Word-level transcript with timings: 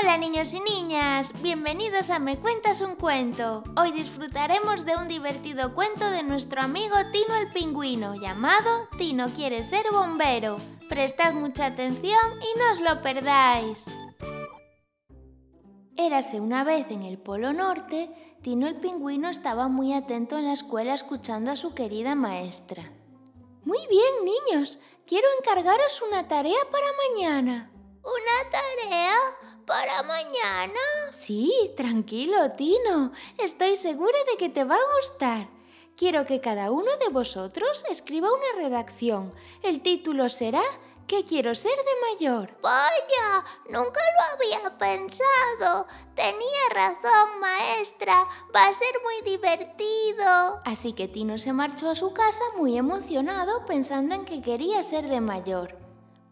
Hola 0.00 0.16
niños 0.16 0.52
y 0.52 0.60
niñas, 0.60 1.32
bienvenidos 1.42 2.10
a 2.10 2.20
Me 2.20 2.38
Cuentas 2.38 2.82
un 2.82 2.94
Cuento. 2.94 3.64
Hoy 3.76 3.90
disfrutaremos 3.90 4.84
de 4.84 4.96
un 4.96 5.08
divertido 5.08 5.74
cuento 5.74 6.08
de 6.10 6.22
nuestro 6.22 6.60
amigo 6.62 6.94
Tino 7.10 7.34
el 7.34 7.48
Pingüino, 7.48 8.14
llamado 8.14 8.88
Tino 8.96 9.32
quiere 9.32 9.64
ser 9.64 9.86
bombero. 9.90 10.60
Prestad 10.88 11.32
mucha 11.32 11.66
atención 11.66 12.20
y 12.40 12.58
no 12.58 12.72
os 12.72 12.80
lo 12.80 13.02
perdáis. 13.02 13.84
Érase 15.96 16.40
una 16.40 16.62
vez 16.62 16.86
en 16.90 17.02
el 17.02 17.18
Polo 17.18 17.52
Norte, 17.52 18.36
Tino 18.42 18.68
el 18.68 18.76
Pingüino 18.76 19.30
estaba 19.30 19.66
muy 19.66 19.94
atento 19.94 20.38
en 20.38 20.44
la 20.44 20.52
escuela 20.52 20.94
escuchando 20.94 21.50
a 21.50 21.56
su 21.56 21.74
querida 21.74 22.14
maestra. 22.14 22.92
Muy 23.64 23.80
bien, 23.90 24.24
niños, 24.24 24.78
quiero 25.06 25.26
encargaros 25.40 26.02
una 26.02 26.28
tarea 26.28 26.60
para 26.70 26.86
mañana. 27.08 27.72
¿Una 28.02 28.50
tarea? 28.50 29.47
¿Para 29.68 30.02
mañana? 30.02 30.80
Sí, 31.12 31.52
tranquilo, 31.76 32.52
Tino. 32.52 33.12
Estoy 33.36 33.76
segura 33.76 34.16
de 34.30 34.38
que 34.38 34.48
te 34.48 34.64
va 34.64 34.76
a 34.76 34.96
gustar. 34.96 35.46
Quiero 35.94 36.24
que 36.24 36.40
cada 36.40 36.70
uno 36.70 36.90
de 36.96 37.08
vosotros 37.10 37.84
escriba 37.90 38.30
una 38.32 38.62
redacción. 38.62 39.34
El 39.62 39.82
título 39.82 40.30
será 40.30 40.62
¿Qué 41.06 41.26
quiero 41.26 41.54
ser 41.54 41.76
de 41.76 42.14
mayor? 42.14 42.56
Vaya, 42.62 43.44
nunca 43.68 44.00
lo 44.00 44.58
había 44.62 44.78
pensado. 44.78 45.86
Tenía 46.14 46.68
razón, 46.72 47.40
maestra. 47.40 48.14
Va 48.56 48.68
a 48.68 48.72
ser 48.72 48.94
muy 49.02 49.30
divertido. 49.30 50.62
Así 50.64 50.94
que 50.94 51.08
Tino 51.08 51.36
se 51.36 51.52
marchó 51.52 51.90
a 51.90 51.94
su 51.94 52.14
casa 52.14 52.44
muy 52.56 52.78
emocionado 52.78 53.66
pensando 53.66 54.14
en 54.14 54.24
que 54.24 54.40
quería 54.40 54.82
ser 54.82 55.08
de 55.08 55.20
mayor. 55.20 55.78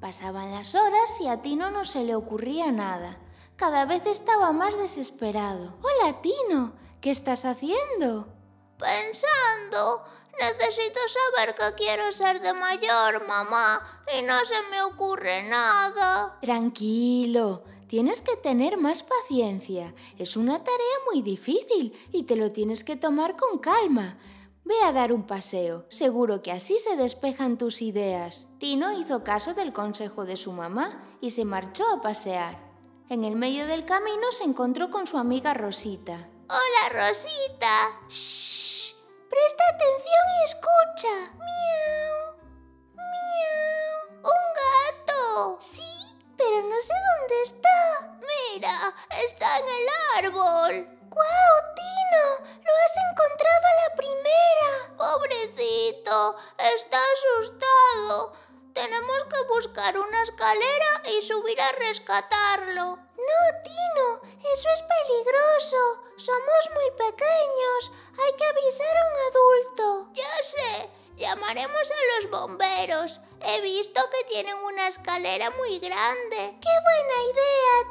Pasaban 0.00 0.52
las 0.52 0.76
horas 0.76 1.20
y 1.20 1.26
a 1.26 1.40
Tino 1.42 1.72
no 1.72 1.84
se 1.84 2.04
le 2.04 2.14
ocurría 2.14 2.70
nada. 2.70 3.18
Cada 3.56 3.84
vez 3.84 4.04
estaba 4.06 4.50
más 4.50 4.76
desesperado. 4.76 5.74
Hola, 5.80 6.20
Tino. 6.20 6.72
¿Qué 7.00 7.12
estás 7.12 7.44
haciendo? 7.44 8.26
Pensando. 8.76 10.04
Necesito 10.40 10.98
saber 11.08 11.54
qué 11.54 11.64
quiero 11.76 12.10
ser 12.10 12.42
de 12.42 12.52
mayor, 12.52 13.26
mamá, 13.28 14.02
y 14.18 14.22
no 14.22 14.36
se 14.44 14.60
me 14.72 14.82
ocurre 14.82 15.44
nada. 15.48 16.36
Tranquilo. 16.40 17.62
Tienes 17.86 18.22
que 18.22 18.34
tener 18.36 18.76
más 18.76 19.04
paciencia. 19.04 19.94
Es 20.18 20.36
una 20.36 20.58
tarea 20.58 20.96
muy 21.12 21.22
difícil 21.22 21.96
y 22.10 22.24
te 22.24 22.34
lo 22.34 22.50
tienes 22.50 22.82
que 22.82 22.96
tomar 22.96 23.36
con 23.36 23.60
calma. 23.60 24.18
Ve 24.64 24.74
a 24.82 24.90
dar 24.90 25.12
un 25.12 25.28
paseo. 25.28 25.86
Seguro 25.90 26.42
que 26.42 26.50
así 26.50 26.80
se 26.80 26.96
despejan 26.96 27.56
tus 27.56 27.82
ideas. 27.82 28.48
Tino 28.58 28.98
hizo 28.98 29.22
caso 29.22 29.54
del 29.54 29.72
consejo 29.72 30.24
de 30.24 30.36
su 30.36 30.50
mamá 30.50 31.04
y 31.20 31.30
se 31.30 31.44
marchó 31.44 31.84
a 31.88 32.00
pasear. 32.00 32.73
En 33.10 33.22
el 33.22 33.36
medio 33.36 33.66
del 33.66 33.84
camino 33.84 34.32
se 34.32 34.44
encontró 34.44 34.90
con 34.90 35.06
su 35.06 35.18
amiga 35.18 35.52
Rosita. 35.52 36.26
Hola, 36.48 36.88
Rosita. 36.90 38.00
Shh. 38.08 38.94
Presta 39.28 39.64
atención 39.74 40.24
y 40.40 40.44
escucha. 40.46 41.32
Miau. 41.36 42.36
Miau. 42.94 44.22
Un 44.22 44.44
gato. 44.56 45.58
Sí, 45.60 46.16
pero 46.38 46.62
no 46.62 46.80
sé 46.80 46.94
dónde 47.18 47.42
está. 47.44 48.18
Mira, 48.54 48.94
está 49.22 49.58
en 49.58 49.66
el 49.66 50.26
árbol. 50.26 50.88
¡Guau, 51.10 51.56
Tino! 51.76 52.24
¡Lo 52.40 52.72
has 52.72 52.96
encontrado 53.10 53.64
a 53.66 53.88
la 53.88 53.96
primera! 53.96 54.96
Pobrecito, 54.96 56.36
está 56.58 56.98
que 56.98 57.33
buscar 59.48 59.98
una 59.98 60.22
escalera 60.22 61.02
y 61.18 61.22
subir 61.26 61.60
a 61.60 61.72
rescatarlo. 61.72 62.98
No, 63.16 63.62
Tino, 63.62 64.20
eso 64.52 64.68
es 64.68 64.82
peligroso. 64.82 66.02
Somos 66.16 66.70
muy 66.74 66.90
pequeños. 66.96 67.92
Hay 68.18 68.32
que 68.36 68.44
avisar 68.44 68.96
a 68.96 69.06
un 69.08 69.16
adulto. 69.30 70.10
Ya 70.14 70.42
sé, 70.42 70.90
llamaremos 71.16 71.90
a 71.90 72.20
los 72.20 72.30
bomberos. 72.30 73.20
He 73.46 73.60
visto 73.60 74.00
que 74.10 74.28
tienen 74.30 74.56
una 74.64 74.88
escalera 74.88 75.50
muy 75.50 75.78
grande. 75.78 76.58
¡Qué 76.60 76.74
buena 76.84 77.22
idea! 77.30 77.83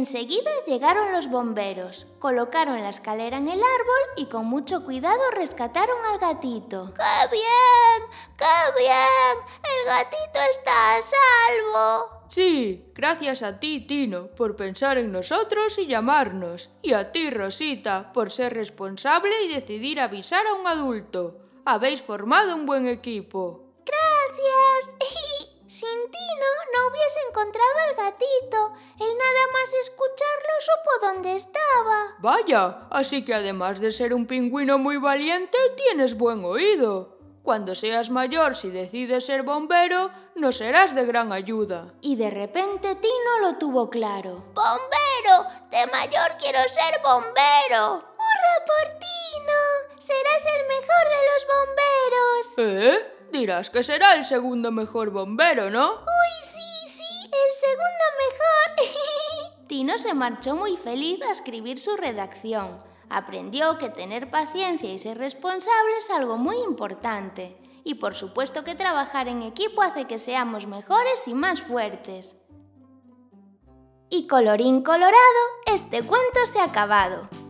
Enseguida 0.00 0.50
llegaron 0.66 1.12
los 1.12 1.28
bomberos, 1.28 2.06
colocaron 2.18 2.80
la 2.80 2.88
escalera 2.88 3.36
en 3.36 3.50
el 3.50 3.60
árbol 3.60 4.02
y 4.16 4.24
con 4.30 4.46
mucho 4.46 4.82
cuidado 4.82 5.20
rescataron 5.32 5.98
al 6.10 6.18
gatito. 6.18 6.94
¡Qué 6.94 7.28
bien! 7.30 8.10
¡Qué 8.38 8.82
bien! 8.82 9.36
El 9.62 9.86
gatito 9.86 10.38
está 10.52 10.96
a 10.96 11.02
salvo. 11.02 12.24
Sí, 12.30 12.90
gracias 12.94 13.42
a 13.42 13.60
ti, 13.60 13.86
Tino, 13.86 14.28
por 14.28 14.56
pensar 14.56 14.96
en 14.96 15.12
nosotros 15.12 15.78
y 15.78 15.86
llamarnos. 15.86 16.70
Y 16.80 16.94
a 16.94 17.12
ti, 17.12 17.28
Rosita, 17.28 18.10
por 18.14 18.32
ser 18.32 18.54
responsable 18.54 19.42
y 19.42 19.52
decidir 19.52 20.00
avisar 20.00 20.46
a 20.46 20.54
un 20.54 20.66
adulto. 20.66 21.42
Habéis 21.66 22.00
formado 22.00 22.56
un 22.56 22.64
buen 22.64 22.86
equipo. 22.86 23.69
Sin 25.80 25.88
Tino 26.10 26.50
no 26.74 26.88
hubiese 26.88 27.20
encontrado 27.26 27.78
al 27.88 27.94
gatito. 27.94 28.74
Él 28.98 29.08
nada 29.16 29.44
más 29.54 29.72
escucharlo 29.80 30.52
supo 30.60 31.06
dónde 31.06 31.36
estaba. 31.36 32.16
Vaya, 32.18 32.86
así 32.90 33.24
que 33.24 33.32
además 33.32 33.80
de 33.80 33.90
ser 33.90 34.12
un 34.12 34.26
pingüino 34.26 34.76
muy 34.76 34.98
valiente, 34.98 35.56
tienes 35.78 36.18
buen 36.18 36.44
oído. 36.44 37.16
Cuando 37.42 37.74
seas 37.74 38.10
mayor, 38.10 38.56
si 38.56 38.68
decides 38.68 39.24
ser 39.24 39.42
bombero, 39.42 40.10
nos 40.34 40.58
serás 40.58 40.94
de 40.94 41.06
gran 41.06 41.32
ayuda. 41.32 41.94
Y 42.02 42.16
de 42.16 42.28
repente 42.28 42.94
Tino 42.96 43.38
lo 43.40 43.56
tuvo 43.56 43.88
claro. 43.88 44.44
¡Bombero! 44.52 45.48
De 45.70 45.86
mayor 45.92 46.36
quiero 46.38 46.58
ser 46.68 47.00
bombero. 47.02 47.86
¡Hurra 47.96 48.56
por 48.66 48.98
Tino! 48.98 49.98
Serás 49.98 50.44
el 50.44 50.62
mejor 50.68 51.04
de 51.08 51.20
los 51.30 51.46
bomberos. 51.48 52.58
¿Eh? 52.58 53.19
Dirás 53.40 53.70
que 53.70 53.82
será 53.82 54.16
el 54.16 54.26
segundo 54.26 54.70
mejor 54.70 55.08
bombero, 55.08 55.70
¿no? 55.70 55.92
Uy, 55.92 56.44
sí, 56.44 56.88
sí, 56.88 57.24
el 57.24 57.52
segundo 57.64 58.04
mejor. 58.28 59.66
Tino 59.66 59.96
se 59.96 60.12
marchó 60.12 60.54
muy 60.54 60.76
feliz 60.76 61.22
a 61.22 61.32
escribir 61.32 61.80
su 61.80 61.96
redacción. 61.96 62.78
Aprendió 63.08 63.78
que 63.78 63.88
tener 63.88 64.30
paciencia 64.30 64.92
y 64.92 64.98
ser 64.98 65.16
responsable 65.16 65.96
es 65.98 66.10
algo 66.10 66.36
muy 66.36 66.58
importante. 66.58 67.56
Y 67.82 67.94
por 67.94 68.14
supuesto 68.14 68.62
que 68.62 68.74
trabajar 68.74 69.26
en 69.26 69.40
equipo 69.40 69.80
hace 69.80 70.04
que 70.04 70.18
seamos 70.18 70.66
mejores 70.66 71.26
y 71.26 71.32
más 71.32 71.62
fuertes. 71.62 72.36
Y 74.10 74.26
colorín 74.26 74.82
colorado, 74.82 75.14
este 75.64 76.02
cuento 76.02 76.44
se 76.44 76.60
ha 76.60 76.64
acabado. 76.64 77.26